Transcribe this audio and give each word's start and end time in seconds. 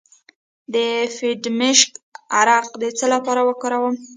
د 0.73 0.75
بیدمشک 1.17 1.91
عرق 2.39 2.67
د 2.81 2.83
څه 2.97 3.05
لپاره 3.13 3.41
وکاروم؟ 3.49 3.95